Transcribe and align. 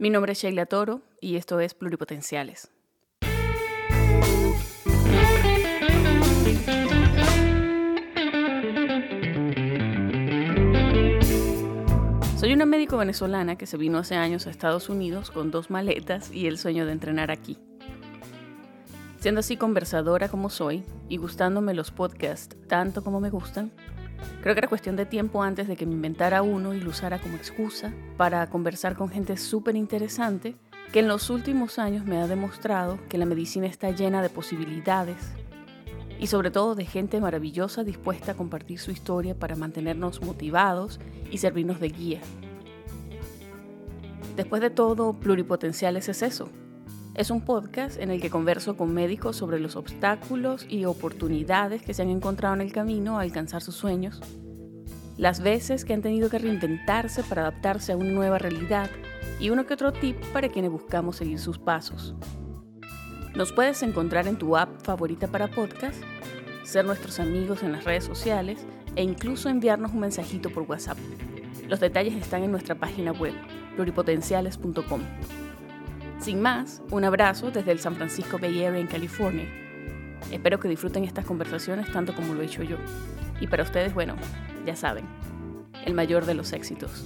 Mi 0.00 0.10
nombre 0.10 0.30
es 0.30 0.38
Sheila 0.38 0.64
Toro 0.64 1.02
y 1.20 1.34
esto 1.34 1.58
es 1.58 1.74
Pluripotenciales. 1.74 2.70
Soy 12.36 12.52
una 12.52 12.64
médico 12.64 12.96
venezolana 12.96 13.56
que 13.56 13.66
se 13.66 13.76
vino 13.76 13.98
hace 13.98 14.14
años 14.14 14.46
a 14.46 14.50
Estados 14.50 14.88
Unidos 14.88 15.32
con 15.32 15.50
dos 15.50 15.68
maletas 15.68 16.30
y 16.30 16.46
el 16.46 16.58
sueño 16.58 16.86
de 16.86 16.92
entrenar 16.92 17.32
aquí. 17.32 17.58
Siendo 19.18 19.40
así 19.40 19.56
conversadora 19.56 20.28
como 20.28 20.48
soy 20.48 20.84
y 21.08 21.16
gustándome 21.16 21.74
los 21.74 21.90
podcasts 21.90 22.56
tanto 22.68 23.02
como 23.02 23.18
me 23.18 23.30
gustan, 23.30 23.72
Creo 24.42 24.54
que 24.54 24.60
era 24.60 24.68
cuestión 24.68 24.96
de 24.96 25.06
tiempo 25.06 25.42
antes 25.42 25.68
de 25.68 25.76
que 25.76 25.86
me 25.86 25.94
inventara 25.94 26.42
uno 26.42 26.74
y 26.74 26.80
lo 26.80 26.90
usara 26.90 27.18
como 27.18 27.36
excusa 27.36 27.92
para 28.16 28.48
conversar 28.48 28.94
con 28.94 29.08
gente 29.08 29.36
súper 29.36 29.76
interesante 29.76 30.56
que 30.92 31.00
en 31.00 31.08
los 31.08 31.28
últimos 31.28 31.78
años 31.78 32.06
me 32.06 32.18
ha 32.18 32.26
demostrado 32.26 32.98
que 33.08 33.18
la 33.18 33.26
medicina 33.26 33.66
está 33.66 33.90
llena 33.90 34.22
de 34.22 34.30
posibilidades 34.30 35.16
y 36.18 36.28
sobre 36.28 36.50
todo 36.50 36.74
de 36.74 36.84
gente 36.84 37.20
maravillosa 37.20 37.84
dispuesta 37.84 38.32
a 38.32 38.36
compartir 38.36 38.78
su 38.78 38.90
historia 38.90 39.34
para 39.34 39.56
mantenernos 39.56 40.22
motivados 40.22 40.98
y 41.30 41.38
servirnos 41.38 41.80
de 41.80 41.88
guía. 41.88 42.20
Después 44.36 44.62
de 44.62 44.70
todo, 44.70 45.14
Pluripotenciales 45.14 46.08
es 46.08 46.22
eso, 46.22 46.48
es 47.18 47.30
un 47.32 47.40
podcast 47.40 47.98
en 47.98 48.12
el 48.12 48.20
que 48.20 48.30
converso 48.30 48.76
con 48.76 48.94
médicos 48.94 49.34
sobre 49.34 49.58
los 49.58 49.74
obstáculos 49.74 50.64
y 50.68 50.84
oportunidades 50.84 51.82
que 51.82 51.92
se 51.92 52.02
han 52.02 52.10
encontrado 52.10 52.54
en 52.54 52.60
el 52.60 52.72
camino 52.72 53.18
a 53.18 53.22
alcanzar 53.22 53.60
sus 53.60 53.74
sueños, 53.74 54.20
las 55.16 55.40
veces 55.40 55.84
que 55.84 55.94
han 55.94 56.00
tenido 56.00 56.30
que 56.30 56.38
reinventarse 56.38 57.24
para 57.24 57.42
adaptarse 57.42 57.90
a 57.90 57.96
una 57.96 58.12
nueva 58.12 58.38
realidad 58.38 58.88
y 59.40 59.50
uno 59.50 59.66
que 59.66 59.74
otro 59.74 59.92
tip 59.92 60.16
para 60.32 60.48
quienes 60.48 60.70
buscamos 60.70 61.16
seguir 61.16 61.40
sus 61.40 61.58
pasos. 61.58 62.14
Nos 63.34 63.50
puedes 63.50 63.82
encontrar 63.82 64.28
en 64.28 64.38
tu 64.38 64.56
app 64.56 64.80
favorita 64.84 65.26
para 65.26 65.48
podcast, 65.48 66.00
ser 66.62 66.84
nuestros 66.84 67.18
amigos 67.18 67.64
en 67.64 67.72
las 67.72 67.82
redes 67.82 68.04
sociales 68.04 68.64
e 68.94 69.02
incluso 69.02 69.48
enviarnos 69.48 69.90
un 69.90 70.00
mensajito 70.00 70.50
por 70.50 70.62
WhatsApp. 70.70 70.98
Los 71.66 71.80
detalles 71.80 72.14
están 72.14 72.44
en 72.44 72.52
nuestra 72.52 72.76
página 72.76 73.10
web, 73.10 73.34
pluripotenciales.com. 73.74 75.47
Sin 76.20 76.42
más, 76.42 76.82
un 76.90 77.04
abrazo 77.04 77.50
desde 77.50 77.70
el 77.70 77.78
San 77.78 77.94
Francisco 77.94 78.38
Bay 78.38 78.64
Area 78.64 78.80
en 78.80 78.88
California. 78.88 79.46
Espero 80.32 80.58
que 80.58 80.68
disfruten 80.68 81.04
estas 81.04 81.24
conversaciones 81.24 81.90
tanto 81.92 82.14
como 82.14 82.34
lo 82.34 82.42
he 82.42 82.46
hecho 82.46 82.64
yo. 82.64 82.76
Y 83.40 83.46
para 83.46 83.62
ustedes, 83.62 83.94
bueno, 83.94 84.16
ya 84.66 84.74
saben, 84.74 85.06
el 85.86 85.94
mayor 85.94 86.26
de 86.26 86.34
los 86.34 86.52
éxitos. 86.52 87.04